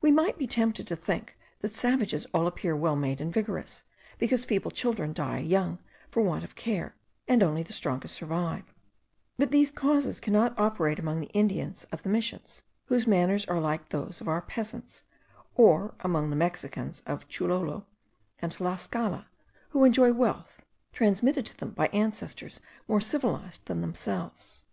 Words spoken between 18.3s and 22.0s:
and Tlascala, who enjoy wealth, transmitted to them by